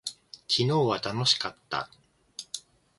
[0.47, 1.87] 昨日は楽しかった。